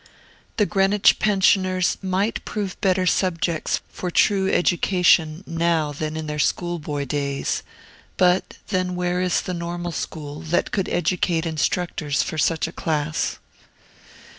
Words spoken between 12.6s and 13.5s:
a class?